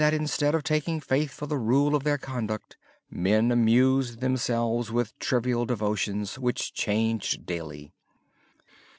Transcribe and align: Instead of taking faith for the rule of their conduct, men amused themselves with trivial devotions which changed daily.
Instead 0.01 0.55
of 0.55 0.63
taking 0.63 0.99
faith 0.99 1.29
for 1.29 1.45
the 1.45 1.59
rule 1.59 1.93
of 1.93 2.03
their 2.03 2.17
conduct, 2.17 2.75
men 3.11 3.51
amused 3.51 4.19
themselves 4.19 4.91
with 4.91 5.13
trivial 5.19 5.63
devotions 5.63 6.39
which 6.39 6.73
changed 6.73 7.45
daily. 7.45 7.93